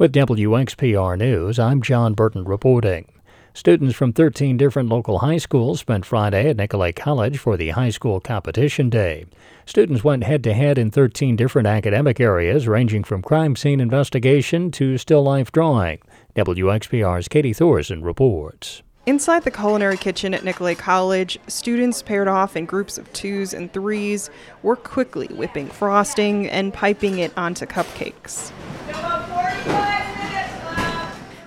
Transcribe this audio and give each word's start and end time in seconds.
With 0.00 0.14
WXPR 0.14 1.18
News, 1.18 1.58
I'm 1.58 1.82
John 1.82 2.14
Burton 2.14 2.44
reporting. 2.44 3.12
Students 3.52 3.94
from 3.94 4.14
13 4.14 4.56
different 4.56 4.88
local 4.88 5.18
high 5.18 5.36
schools 5.36 5.80
spent 5.80 6.06
Friday 6.06 6.48
at 6.48 6.56
Nicolet 6.56 6.96
College 6.96 7.36
for 7.36 7.58
the 7.58 7.68
High 7.68 7.90
School 7.90 8.18
Competition 8.18 8.88
Day. 8.88 9.26
Students 9.66 10.02
went 10.02 10.24
head 10.24 10.42
to 10.44 10.54
head 10.54 10.78
in 10.78 10.90
13 10.90 11.36
different 11.36 11.68
academic 11.68 12.18
areas, 12.18 12.66
ranging 12.66 13.04
from 13.04 13.20
crime 13.20 13.54
scene 13.54 13.78
investigation 13.78 14.70
to 14.70 14.96
still 14.96 15.22
life 15.22 15.52
drawing. 15.52 15.98
WXPR's 16.34 17.28
Katie 17.28 17.52
Thorson 17.52 18.02
reports. 18.02 18.82
Inside 19.04 19.44
the 19.44 19.50
culinary 19.50 19.98
kitchen 19.98 20.32
at 20.32 20.44
Nicolet 20.44 20.78
College, 20.78 21.38
students 21.46 22.02
paired 22.02 22.26
off 22.26 22.56
in 22.56 22.64
groups 22.64 22.96
of 22.96 23.12
twos 23.12 23.52
and 23.52 23.70
threes 23.70 24.30
were 24.62 24.76
quickly 24.76 25.26
whipping 25.26 25.68
frosting 25.68 26.48
and 26.48 26.72
piping 26.72 27.18
it 27.18 27.36
onto 27.36 27.66
cupcakes. 27.66 28.50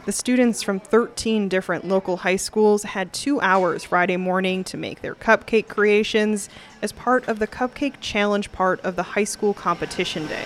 The 0.06 0.12
students 0.12 0.62
from 0.62 0.82
13 0.82 1.48
different 1.48 1.88
local 1.88 2.18
high 2.18 2.36
schools 2.36 2.84
had 2.84 3.14
two 3.14 3.40
hours 3.40 3.86
Friday 3.86 4.18
morning 4.18 4.66
to 4.66 4.76
make 4.76 5.02
their 5.02 5.16
cupcake 5.16 5.70
creations 5.70 6.50
as 6.82 6.92
part 6.92 7.26
of 7.30 7.40
the 7.40 7.48
Cupcake 7.48 7.94
Challenge 8.02 8.52
part 8.52 8.82
of 8.82 8.98
the 8.98 9.04
high 9.04 9.24
school 9.24 9.54
competition 9.54 10.28
day. 10.28 10.46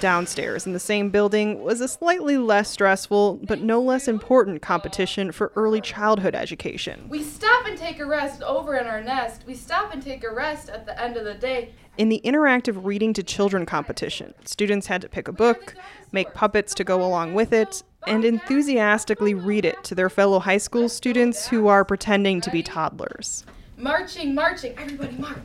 Downstairs 0.00 0.64
in 0.64 0.72
the 0.72 0.78
same 0.78 1.10
building 1.10 1.62
was 1.62 1.80
a 1.80 1.88
slightly 1.88 2.38
less 2.38 2.70
stressful, 2.70 3.40
but 3.42 3.60
no 3.60 3.80
less 3.80 4.06
important 4.06 4.62
competition 4.62 5.32
for 5.32 5.50
early 5.56 5.80
childhood 5.80 6.36
education. 6.36 7.08
We 7.08 7.24
stop 7.24 7.66
and 7.66 7.76
take 7.76 7.98
a 7.98 8.06
rest 8.06 8.42
over 8.42 8.76
in 8.76 8.86
our 8.86 9.02
nest. 9.02 9.42
We 9.44 9.54
stop 9.54 9.92
and 9.92 10.00
take 10.00 10.22
a 10.22 10.32
rest 10.32 10.68
at 10.68 10.86
the 10.86 11.00
end 11.02 11.16
of 11.16 11.24
the 11.24 11.34
day. 11.34 11.72
In 11.96 12.10
the 12.10 12.20
interactive 12.24 12.84
reading 12.84 13.12
to 13.14 13.24
children 13.24 13.66
competition, 13.66 14.34
students 14.44 14.86
had 14.86 15.00
to 15.02 15.08
pick 15.08 15.26
a 15.26 15.32
book, 15.32 15.74
make 16.12 16.32
puppets 16.32 16.74
to 16.74 16.84
go 16.84 17.04
along 17.04 17.34
with 17.34 17.52
it, 17.52 17.82
and 18.06 18.24
enthusiastically 18.24 19.34
read 19.34 19.64
it 19.64 19.82
to 19.82 19.96
their 19.96 20.08
fellow 20.08 20.38
high 20.38 20.58
school 20.58 20.88
students 20.88 21.48
who 21.48 21.66
are 21.66 21.84
pretending 21.84 22.40
to 22.42 22.50
be 22.50 22.62
toddlers. 22.62 23.44
Marching, 23.76 24.34
marching, 24.34 24.78
everybody 24.78 25.16
march, 25.18 25.38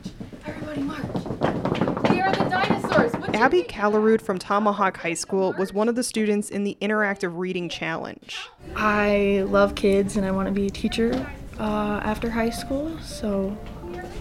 everybody 0.46 0.82
march. 0.82 1.73
We 2.24 2.30
are 2.30 2.36
the 2.36 2.48
dinosaurs. 2.48 3.12
What's 3.12 3.34
Abby 3.34 3.64
Callerud 3.64 4.22
from 4.22 4.38
Tomahawk 4.38 4.96
High 4.96 5.12
School 5.12 5.52
was 5.58 5.74
one 5.74 5.90
of 5.90 5.94
the 5.94 6.02
students 6.02 6.48
in 6.48 6.64
the 6.64 6.74
interactive 6.80 7.36
reading 7.36 7.68
challenge. 7.68 8.38
I 8.74 9.44
love 9.48 9.74
kids 9.74 10.16
and 10.16 10.24
I 10.24 10.30
want 10.30 10.48
to 10.48 10.52
be 10.52 10.68
a 10.68 10.70
teacher 10.70 11.12
uh, 11.60 12.00
after 12.02 12.30
high 12.30 12.48
school, 12.48 12.98
so 13.00 13.54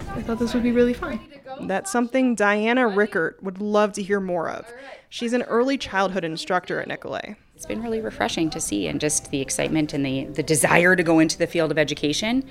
I 0.09 0.21
thought 0.21 0.37
this 0.37 0.53
would 0.53 0.63
be 0.63 0.73
really 0.73 0.93
fun. 0.93 1.17
That's 1.61 1.93
something 1.93 2.35
Diana 2.35 2.89
Rickert 2.89 3.41
would 3.41 3.61
love 3.61 3.93
to 3.93 4.03
hear 4.03 4.19
more 4.19 4.49
of. 4.49 4.69
She's 5.07 5.31
an 5.31 5.43
early 5.43 5.77
childhood 5.77 6.25
instructor 6.25 6.81
at 6.81 6.89
Nicolet. 6.89 7.37
It's 7.55 7.65
been 7.65 7.81
really 7.81 8.01
refreshing 8.01 8.49
to 8.49 8.59
see, 8.59 8.87
and 8.87 8.99
just 8.99 9.31
the 9.31 9.39
excitement 9.39 9.93
and 9.93 10.05
the, 10.05 10.25
the 10.25 10.43
desire 10.43 10.97
to 10.97 11.03
go 11.03 11.19
into 11.19 11.37
the 11.37 11.47
field 11.47 11.71
of 11.71 11.77
education 11.77 12.43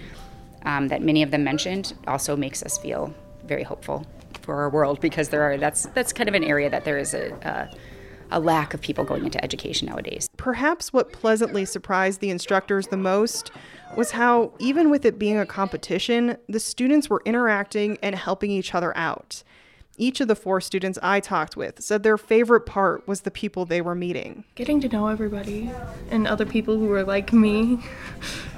um, 0.64 0.88
that 0.88 1.02
many 1.02 1.22
of 1.22 1.30
them 1.30 1.44
mentioned 1.44 1.92
also 2.06 2.36
makes 2.36 2.62
us 2.62 2.78
feel 2.78 3.12
very 3.44 3.62
hopeful 3.62 4.06
for 4.42 4.56
our 4.56 4.70
world 4.70 5.00
because 5.00 5.28
there 5.28 5.42
are 5.42 5.56
that's 5.56 5.86
that's 5.86 6.12
kind 6.12 6.28
of 6.28 6.34
an 6.34 6.44
area 6.44 6.68
that 6.68 6.84
there 6.84 6.98
is 6.98 7.14
a, 7.14 7.32
a 7.42 7.76
a 8.32 8.40
lack 8.40 8.74
of 8.74 8.80
people 8.80 9.04
going 9.04 9.24
into 9.24 9.42
education 9.44 9.86
nowadays. 9.86 10.28
Perhaps 10.36 10.92
what 10.92 11.12
pleasantly 11.12 11.64
surprised 11.64 12.20
the 12.20 12.30
instructors 12.30 12.86
the 12.88 12.96
most 12.96 13.52
was 13.96 14.12
how, 14.12 14.52
even 14.58 14.90
with 14.90 15.04
it 15.04 15.18
being 15.18 15.38
a 15.38 15.46
competition, 15.46 16.38
the 16.48 16.58
students 16.58 17.10
were 17.10 17.22
interacting 17.26 17.98
and 18.02 18.14
helping 18.14 18.50
each 18.50 18.74
other 18.74 18.96
out. 18.96 19.42
Each 19.98 20.22
of 20.22 20.28
the 20.28 20.34
four 20.34 20.62
students 20.62 20.98
I 21.02 21.20
talked 21.20 21.56
with 21.56 21.82
said 21.82 22.02
their 22.02 22.16
favorite 22.16 22.62
part 22.62 23.06
was 23.06 23.20
the 23.20 23.30
people 23.30 23.66
they 23.66 23.82
were 23.82 23.94
meeting. 23.94 24.44
Getting 24.54 24.80
to 24.80 24.88
know 24.88 25.08
everybody 25.08 25.70
and 26.10 26.26
other 26.26 26.46
people 26.46 26.78
who 26.78 26.90
are 26.92 27.04
like 27.04 27.34
me, 27.34 27.78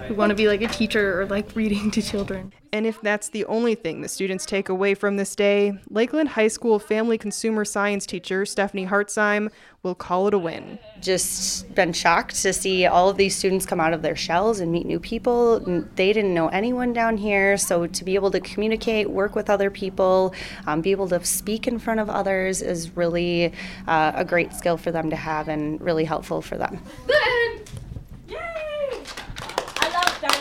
who 0.06 0.14
want 0.14 0.30
to 0.30 0.36
be 0.36 0.46
like 0.46 0.62
a 0.62 0.68
teacher 0.68 1.20
or 1.20 1.26
like 1.26 1.56
reading 1.56 1.90
to 1.90 2.00
children. 2.00 2.52
And 2.74 2.88
if 2.88 3.00
that's 3.00 3.28
the 3.28 3.44
only 3.44 3.76
thing 3.76 4.00
the 4.00 4.08
students 4.08 4.44
take 4.44 4.68
away 4.68 4.94
from 4.94 5.16
this 5.16 5.36
day, 5.36 5.78
Lakeland 5.90 6.30
High 6.30 6.48
School 6.48 6.80
family 6.80 7.16
consumer 7.16 7.64
science 7.64 8.04
teacher 8.04 8.44
Stephanie 8.44 8.84
Hartzheim 8.84 9.52
will 9.84 9.94
call 9.94 10.26
it 10.26 10.34
a 10.34 10.38
win. 10.38 10.80
Just 11.00 11.72
been 11.76 11.92
shocked 11.92 12.34
to 12.42 12.52
see 12.52 12.84
all 12.84 13.08
of 13.08 13.16
these 13.16 13.36
students 13.36 13.64
come 13.64 13.78
out 13.78 13.92
of 13.92 14.02
their 14.02 14.16
shells 14.16 14.58
and 14.58 14.72
meet 14.72 14.86
new 14.86 14.98
people. 14.98 15.60
They 15.94 16.12
didn't 16.12 16.34
know 16.34 16.48
anyone 16.48 16.92
down 16.92 17.16
here, 17.16 17.56
so 17.56 17.86
to 17.86 18.04
be 18.04 18.16
able 18.16 18.32
to 18.32 18.40
communicate, 18.40 19.08
work 19.08 19.36
with 19.36 19.48
other 19.48 19.70
people, 19.70 20.34
um, 20.66 20.80
be 20.80 20.90
able 20.90 21.06
to 21.10 21.24
speak 21.24 21.68
in 21.68 21.78
front 21.78 22.00
of 22.00 22.10
others 22.10 22.60
is 22.60 22.96
really 22.96 23.52
uh, 23.86 24.10
a 24.16 24.24
great 24.24 24.52
skill 24.52 24.78
for 24.78 24.90
them 24.90 25.10
to 25.10 25.16
have 25.16 25.46
and 25.46 25.80
really 25.80 26.04
helpful 26.04 26.42
for 26.42 26.58
them. 26.58 26.82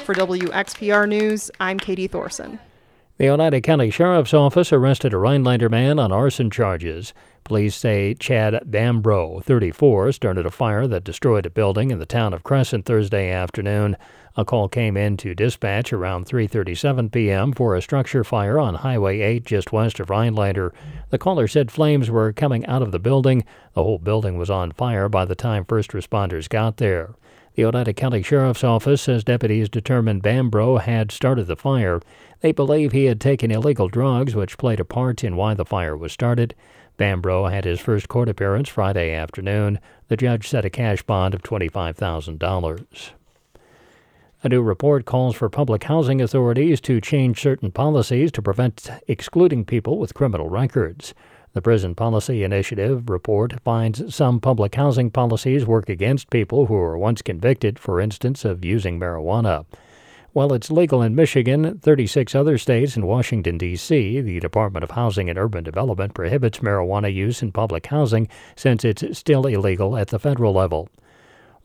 For 0.04 0.14
WXPR 0.14 1.08
News, 1.08 1.50
I'm 1.62 1.80
Katie 1.80 2.08
Thorson. 2.08 2.60
The 3.16 3.30
Oneida 3.30 3.62
County 3.62 3.90
Sheriff's 3.90 4.34
Office 4.34 4.74
arrested 4.74 5.14
a 5.14 5.18
Rhinelander 5.18 5.70
man 5.70 5.98
on 5.98 6.12
arson 6.12 6.50
charges. 6.50 7.14
Police 7.46 7.74
say 7.74 8.14
Chad 8.14 8.64
Bambro, 8.70 9.42
34, 9.42 10.12
started 10.12 10.46
a 10.46 10.52
fire 10.52 10.88
that 10.88 11.06
destroyed 11.06 11.46
a 11.46 11.50
building 11.50 11.90
in 11.90 12.00
the 12.00 12.06
town 12.06 12.34
of 12.34 12.44
Crescent 12.44 12.86
Thursday 12.86 13.32
afternoon. 13.32 13.96
A 14.36 14.44
call 14.44 14.68
came 14.68 14.98
in 14.98 15.16
to 15.18 15.34
dispatch 15.34 15.94
around 15.94 16.26
3:37 16.26 17.10
p.m. 17.10 17.54
for 17.54 17.74
a 17.74 17.82
structure 17.82 18.26
fire 18.26 18.60
on 18.60 18.76
Highway 18.76 19.22
8 19.22 19.46
just 19.46 19.72
west 19.72 20.02
of 20.02 20.10
Rhinelander. 20.10 20.74
The 21.12 21.18
caller 21.18 21.48
said 21.48 21.72
flames 21.72 22.12
were 22.12 22.34
coming 22.34 22.66
out 22.66 22.82
of 22.82 22.92
the 22.92 23.00
building. 23.00 23.46
The 23.74 23.84
whole 23.84 24.00
building 24.00 24.38
was 24.38 24.50
on 24.50 24.74
fire 24.74 25.08
by 25.08 25.24
the 25.24 25.36
time 25.36 25.64
first 25.64 25.92
responders 25.92 26.50
got 26.50 26.76
there. 26.76 27.12
The 27.56 27.66
Oneida 27.66 27.94
County 27.94 28.24
Sheriff's 28.24 28.64
Office 28.64 29.04
says 29.04 29.24
deputies 29.24 29.70
determined 29.70 30.24
Bambro 30.24 30.78
had 30.78 31.12
started 31.12 31.46
the 31.46 31.56
fire. 31.56 32.02
They 32.42 32.52
believe 32.52 32.92
he 32.92 33.06
had 33.06 33.22
taken 33.22 33.52
illegal 33.52 33.90
drugs, 33.90 34.34
which 34.34 34.58
played 34.58 34.80
a 34.80 34.86
part 34.86 35.24
in 35.24 35.36
why 35.36 35.54
the 35.54 35.66
fire 35.66 35.96
was 35.96 36.12
started. 36.12 36.56
Bambro 36.98 37.46
had 37.52 37.66
his 37.66 37.80
first 37.80 38.10
court 38.10 38.28
appearance 38.28 38.70
Friday 38.70 39.14
afternoon. 39.14 39.80
The 40.08 40.18
judge 40.18 40.48
set 40.48 40.66
a 40.66 40.70
cash 40.72 41.04
bond 41.04 41.36
of 41.36 41.44
$25,000. 41.44 43.12
A 44.42 44.50
new 44.50 44.62
report 44.64 45.06
calls 45.06 45.36
for 45.36 45.48
public 45.48 45.84
housing 45.84 46.22
authorities 46.22 46.82
to 46.82 47.00
change 47.00 47.40
certain 47.40 47.72
policies 47.72 48.32
to 48.32 48.42
prevent 48.42 48.90
excluding 49.08 49.64
people 49.64 50.00
with 50.00 50.16
criminal 50.16 50.50
records. 50.50 51.14
The 51.54 51.62
Prison 51.62 51.94
Policy 51.94 52.44
Initiative 52.44 53.12
report 53.12 53.62
finds 53.62 54.16
some 54.16 54.40
public 54.40 54.74
housing 54.74 55.12
policies 55.12 55.68
work 55.68 55.88
against 55.88 56.32
people 56.32 56.66
who 56.66 56.74
were 56.74 56.98
once 56.98 57.22
convicted, 57.22 57.78
for 57.78 58.02
instance, 58.02 58.44
of 58.44 58.66
using 58.66 59.00
marijuana. 59.00 59.68
While 60.32 60.52
it's 60.54 60.72
legal 60.72 61.04
in 61.04 61.14
Michigan, 61.14 61.78
36 61.78 62.34
other 62.34 62.58
states, 62.58 62.96
and 62.96 63.08
Washington, 63.08 63.60
D.C., 63.60 64.20
the 64.22 64.40
Department 64.40 64.84
of 64.84 64.90
Housing 64.90 65.30
and 65.30 65.38
Urban 65.38 65.64
Development 65.64 66.16
prohibits 66.16 66.58
marijuana 66.58 67.14
use 67.14 67.44
in 67.44 67.52
public 67.52 67.86
housing 67.86 68.28
since 68.56 68.84
it's 68.84 69.16
still 69.16 69.46
illegal 69.46 69.96
at 69.96 70.08
the 70.08 70.18
federal 70.18 70.54
level. 70.54 70.90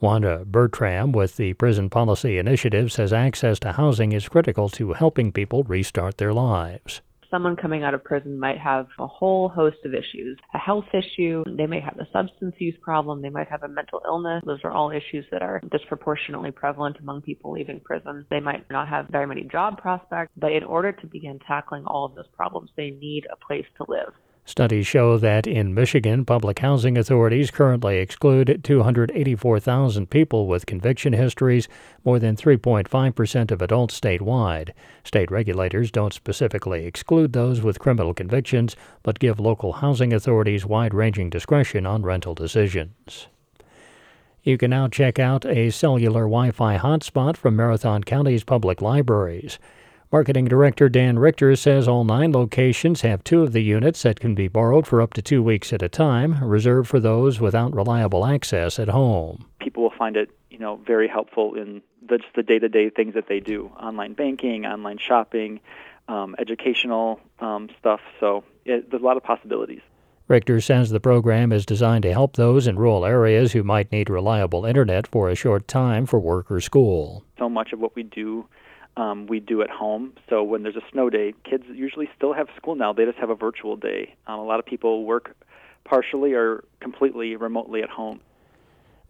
Wanda 0.01 0.45
Bertram 0.45 1.13
with 1.13 1.39
the 1.39 1.55
Prison 1.55 1.89
Policy 1.89 2.37
Initiative 2.37 2.93
says 2.93 3.15
access 3.15 3.59
to 3.61 3.73
housing 3.73 4.13
is 4.13 4.29
critical 4.29 4.69
to 4.69 4.93
helping 4.93 5.33
people 5.33 5.63
restart 5.65 6.19
their 6.19 6.35
lives 6.35 7.01
someone 7.31 7.57
coming 7.57 7.83
out 7.83 7.95
of 7.95 8.05
prison 8.05 8.39
might 8.39 8.59
have 8.59 8.87
a 8.99 9.07
whole 9.07 9.49
host 9.49 9.77
of 9.85 9.95
issues 9.95 10.39
a 10.55 10.59
health 10.59 10.87
issue, 10.93 11.45
they 11.57 11.67
may 11.67 11.81
have 11.81 11.99
a 11.99 12.09
substance 12.13 12.55
use 12.59 12.75
problem, 12.81 13.23
they 13.23 13.29
might 13.29 13.49
have 13.49 13.63
a 13.63 13.69
mental 13.69 14.01
illness. 14.07 14.43
Those 14.47 14.61
are 14.65 14.71
all 14.71 14.91
issues 14.91 15.25
that 15.31 15.43
are 15.43 15.61
disproportionately 15.71 16.51
prevalent 16.51 16.97
among 17.01 17.23
people 17.23 17.53
leaving 17.53 17.81
prison. 17.81 18.27
They 18.31 18.41
might 18.41 18.69
not 18.71 18.89
have 18.89 19.09
very 19.09 19.27
many 19.27 19.45
job 19.45 19.79
prospects, 19.79 20.33
but 20.37 20.53
in 20.53 20.65
order 20.65 20.93
to 20.93 21.07
begin 21.07 21.39
tackling 21.47 21.85
all 21.87 22.05
of 22.05 22.15
those 22.15 22.29
problems, 22.37 22.71
they 22.77 22.91
need 22.91 23.27
a 23.31 23.37
place 23.37 23.67
to 23.77 23.85
live. 23.89 24.13
Studies 24.49 24.87
show 24.87 25.19
that 25.19 25.47
in 25.47 25.75
Michigan, 25.75 26.25
public 26.25 26.61
housing 26.61 26.97
authorities 26.97 27.51
currently 27.51 27.99
exclude 27.99 28.65
284,000 28.65 30.09
people 30.09 30.47
with 30.47 30.65
conviction 30.65 31.13
histories, 31.13 31.69
more 32.03 32.19
than 32.19 32.35
3.5% 32.35 33.51
of 33.51 33.61
adults 33.61 34.01
statewide. 34.01 34.71
State 35.05 35.31
regulators 35.31 35.91
don't 35.91 36.15
specifically 36.15 36.87
exclude 36.87 37.35
those 37.35 37.61
with 37.61 37.79
criminal 37.79 38.15
convictions, 38.15 38.75
but 39.03 39.19
give 39.19 39.39
local 39.39 39.75
housing 39.75 40.15
authorities 40.15 40.65
wide 40.65 40.95
ranging 40.95 41.29
discretion 41.29 41.85
on 41.85 42.01
rental 42.03 42.35
decisions. 42.35 43.27
You 44.43 44.57
can 44.57 44.71
now 44.71 44.89
check 44.89 45.19
out 45.19 45.45
a 45.45 45.69
cellular 45.69 46.23
Wi 46.23 46.53
Fi 46.53 46.79
hotspot 46.79 47.37
from 47.37 47.55
Marathon 47.55 48.03
County's 48.03 48.45
public 48.45 48.81
libraries. 48.81 49.59
Marketing 50.11 50.47
Director 50.47 50.89
Dan 50.89 51.19
Richter 51.19 51.55
says 51.55 51.87
all 51.87 52.03
nine 52.03 52.33
locations 52.33 53.03
have 53.03 53.23
two 53.25 53.43
of 53.43 53.53
the 53.53 53.63
units 53.63 54.05
that 54.05 54.19
can 54.19 54.35
be 54.35 54.49
borrowed 54.49 54.87
for 54.87 55.03
up 55.03 55.13
to 55.13 55.21
two 55.21 55.43
weeks 55.43 55.71
at 55.71 55.83
a 55.83 55.89
time, 55.89 56.43
reserved 56.43 56.89
for 56.89 56.99
those 56.99 57.41
without 57.41 57.75
reliable 57.75 58.25
access 58.25 58.79
at 58.79 58.89
home. 58.89 59.45
People 59.61 59.83
will 59.83 59.93
find 59.99 60.17
it, 60.17 60.31
you 60.49 60.59
know, 60.59 60.77
very 60.87 61.09
helpful 61.09 61.55
in 61.55 61.83
the, 62.09 62.17
just 62.17 62.35
the 62.35 62.43
day-to-day 62.43 62.89
things 62.89 63.13
that 63.13 63.29
they 63.29 63.39
do: 63.39 63.67
online 63.79 64.15
banking, 64.15 64.65
online 64.65 64.97
shopping, 64.97 65.61
um, 66.09 66.35
educational 66.39 67.21
um, 67.41 67.69
stuff. 67.79 68.01
So 68.19 68.45
it, 68.65 68.91
there's 68.91 69.03
a 69.03 69.05
lot 69.05 69.19
of 69.19 69.23
possibilities. 69.23 69.83
Richter 70.27 70.63
says 70.63 70.89
the 70.89 71.01
program 71.01 71.53
is 71.53 71.67
designed 71.67 72.05
to 72.05 72.13
help 72.13 72.37
those 72.37 72.67
in 72.67 72.79
rural 72.79 73.05
areas 73.05 73.53
who 73.53 73.63
might 73.63 73.93
need 73.93 74.09
reliable 74.09 74.65
internet 74.65 75.07
for 75.07 75.29
a 75.29 75.35
short 75.35 75.69
time 75.69 76.07
for 76.07 76.19
work 76.19 76.51
or 76.51 76.63
school. 76.63 77.25
So 77.39 77.51
much 77.51 77.75
of 77.75 77.81
what 77.81 77.95
we 77.95 78.05
do, 78.05 78.47
um, 78.99 79.27
we 79.27 79.41
do 79.41 79.63
at 79.63 79.71
home. 79.71 80.13
So 80.29 80.43
when 80.43 80.63
there's 80.63 80.77
a 80.77 80.83
snow 80.91 81.09
day, 81.09 81.33
kids 81.49 81.65
usually 81.73 82.09
still 82.17 82.33
have 82.33 82.49
school 82.57 82.75
now. 82.75 82.93
They 82.93 83.05
just 83.05 83.19
have 83.19 83.31
a 83.31 83.35
virtual 83.35 83.77
day. 83.77 84.15
Um, 84.27 84.41
a 84.41 84.45
lot 84.45 84.59
of 84.59 84.67
people 84.67 85.05
work 85.05 85.37
partially 85.85 86.35
or 86.35 86.65
completely 86.81 87.37
remotely 87.37 87.83
at 87.83 87.91
home. 87.91 88.21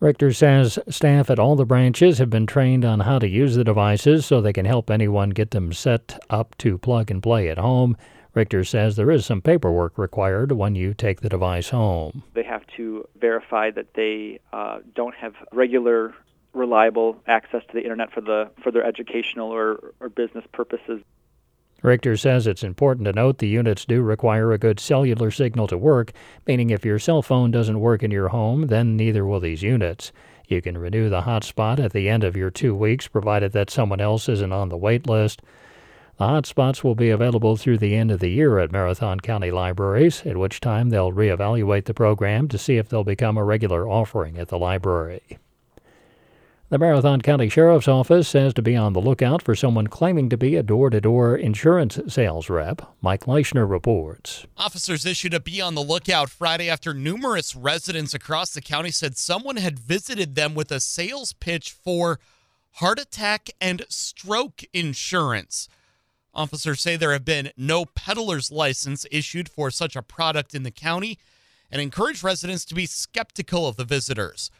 Richter 0.01 0.33
says 0.33 0.79
staff 0.89 1.29
at 1.29 1.41
all 1.41 1.57
the 1.57 1.65
branches 1.65 2.19
have 2.19 2.31
been 2.31 2.47
trained 2.47 2.85
on 2.85 3.01
how 3.01 3.19
to 3.19 3.27
use 3.27 3.57
the 3.57 3.65
devices 3.65 4.25
so 4.25 4.41
they 4.41 4.53
can 4.53 4.65
help 4.65 4.91
anyone 4.91 5.31
get 5.31 5.51
them 5.51 5.73
set 5.73 6.23
up 6.31 6.57
to 6.59 6.79
plug 6.79 7.11
and 7.11 7.21
play 7.21 7.49
at 7.49 7.59
home. 7.59 7.97
Richter 8.33 8.63
says 8.63 8.95
there 8.95 9.11
is 9.11 9.27
some 9.27 9.43
paperwork 9.43 9.99
required 9.99 10.53
when 10.53 10.77
you 10.77 10.95
take 10.95 11.21
the 11.21 11.29
device 11.29 11.71
home. 11.71 12.23
They 12.35 12.45
have 12.45 12.63
to 12.77 13.09
verify 13.21 13.73
that 13.73 13.95
they 13.95 14.39
uh, 14.53 14.79
don't 14.95 15.17
have 15.17 15.35
regular, 15.53 16.15
reliable 16.53 17.17
access 17.27 17.63
to 17.67 17.73
the 17.75 17.83
internet 17.83 18.13
for 18.13 18.21
the 18.21 18.51
for 18.63 18.71
their 18.71 18.85
educational 18.85 19.51
or, 19.51 19.93
or 20.01 20.09
business 20.09 20.45
purposes. 20.53 21.03
Richter 21.81 22.17
says 22.17 22.47
it's 22.47 22.65
important 22.65 23.05
to 23.05 23.13
note 23.13 23.39
the 23.39 23.47
units 23.47 23.85
do 23.85 24.03
require 24.03 24.53
a 24.53 24.59
good 24.59 24.81
cellular 24.81 25.31
signal 25.31 25.69
to 25.69 25.79
work, 25.79 26.13
meaning 26.45 26.71
if 26.71 26.85
your 26.85 26.99
cell 26.99 27.23
phone 27.23 27.53
doesn't 27.53 27.79
work 27.79 28.03
in 28.03 28.11
your 28.11 28.29
home, 28.29 28.67
then 28.67 28.97
neither 28.97 29.25
will 29.25 29.39
these 29.39 29.63
units. 29.63 30.11
You 30.49 30.61
can 30.61 30.77
renew 30.77 31.09
the 31.09 31.23
hotspot 31.23 31.79
at 31.79 31.93
the 31.93 32.09
end 32.09 32.25
of 32.25 32.37
your 32.37 32.51
two 32.51 32.75
weeks, 32.75 33.07
provided 33.07 33.53
that 33.53 33.71
someone 33.71 34.01
else 34.01 34.29
isn't 34.29 34.53
on 34.53 34.71
the 34.71 34.77
wait 34.77 35.07
list. 35.07 35.41
The 36.17 36.25
hotspots 36.25 36.83
will 36.83 36.97
be 36.97 37.11
available 37.11 37.57
through 37.57 37.79
the 37.79 37.95
end 37.95 38.11
of 38.11 38.19
the 38.19 38.31
year 38.31 38.59
at 38.59 38.73
Marathon 38.73 39.21
County 39.21 39.53
Libraries, 39.53 40.27
at 40.27 40.37
which 40.37 40.59
time 40.59 40.89
they'll 40.89 41.13
reevaluate 41.13 41.85
the 41.85 41.95
program 41.95 42.49
to 42.49 42.59
see 42.59 42.77
if 42.77 42.89
they'll 42.89 43.05
become 43.05 43.37
a 43.37 43.45
regular 43.45 43.89
offering 43.89 44.37
at 44.37 44.49
the 44.49 44.59
library. 44.59 45.39
The 46.71 46.79
Marathon 46.79 47.23
County 47.23 47.49
Sheriff's 47.49 47.89
Office 47.89 48.29
says 48.29 48.53
to 48.53 48.61
be 48.61 48.77
on 48.77 48.93
the 48.93 49.01
lookout 49.01 49.41
for 49.41 49.55
someone 49.55 49.87
claiming 49.87 50.29
to 50.29 50.37
be 50.37 50.55
a 50.55 50.63
door 50.63 50.91
to 50.91 51.01
door 51.01 51.35
insurance 51.35 51.99
sales 52.09 52.51
rep. 52.51 52.83
Mike 53.01 53.25
Leischner 53.25 53.67
reports. 53.67 54.47
Officers 54.55 55.07
issued 55.07 55.33
a 55.33 55.41
be 55.41 55.63
on 55.63 55.75
the 55.75 55.83
lookout 55.83 56.29
Friday 56.29 56.69
after 56.69 56.93
numerous 56.93 57.57
residents 57.57 58.13
across 58.13 58.51
the 58.51 58.61
county 58.61 58.91
said 58.91 59.17
someone 59.17 59.57
had 59.57 59.79
visited 59.79 60.35
them 60.35 60.55
with 60.55 60.71
a 60.71 60.79
sales 60.79 61.33
pitch 61.33 61.73
for 61.73 62.21
heart 62.73 62.99
attack 62.99 63.49
and 63.63 63.87
stroke 63.89 64.61
insurance. 64.75 65.71
Officers 66.35 66.83
say 66.83 66.97
there 66.97 67.13
have 67.13 67.25
been 67.25 67.51
no 67.57 67.87
peddler's 67.87 68.53
license 68.53 69.07
issued 69.11 69.49
for 69.49 69.71
such 69.71 69.97
a 69.97 70.03
product 70.03 70.55
in 70.55 70.65
the 70.65 70.71
county 70.71 71.19
and 71.71 71.81
encourage 71.81 72.23
residents 72.23 72.67
to 72.67 72.75
be 72.75 72.85
skeptical 72.85 73.67
of 73.67 73.77
the 73.77 73.87
visitors. 73.87 74.51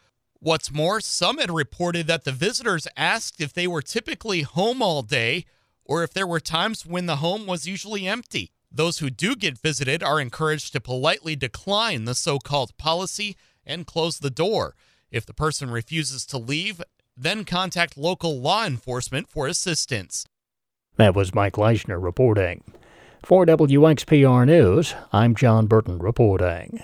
What's 0.41 0.73
more, 0.73 1.01
some 1.01 1.39
had 1.39 1.51
reported 1.51 2.07
that 2.07 2.23
the 2.23 2.31
visitors 2.31 2.87
asked 2.97 3.41
if 3.41 3.53
they 3.53 3.67
were 3.67 3.83
typically 3.83 4.43
home 4.43 4.81
all 4.81 5.03
day 5.03 5.47
or 5.85 6.05
if 6.05 6.13
there 6.13 6.29
were 6.29 6.39
times 6.39 6.87
when 6.87 7.07
the 7.07 7.17
home 7.17 7.45
was 7.45 7.67
usually 7.67 8.07
empty. 8.07 8.53
Those 8.71 8.99
who 8.99 9.11
do 9.11 9.35
get 9.35 9.59
visited 9.59 10.01
are 10.03 10.21
encouraged 10.21 10.73
to 10.73 10.81
politely 10.81 11.35
decline 11.35 12.05
the 12.05 12.15
so 12.15 12.39
called 12.39 12.77
policy 12.77 13.37
and 13.67 13.87
close 13.87 14.19
the 14.21 14.31
door. 14.31 14.77
If 15.11 15.27
the 15.27 15.35
person 15.35 15.71
refuses 15.71 16.25
to 16.27 16.39
leave, 16.39 16.83
then 17.17 17.45
contact 17.45 17.97
local 17.97 18.41
law 18.41 18.65
enforcement 18.65 19.29
for 19.29 19.49
assistance. 19.49 20.25
That 20.97 21.17
was 21.17 21.35
Mike 21.35 21.55
Leischner 21.55 22.01
reporting. 22.01 22.63
For 23.25 23.45
WXPR 23.45 24.47
News, 24.47 24.95
I'm 25.13 25.35
John 25.35 25.67
Burton 25.67 25.99
reporting. 25.99 26.81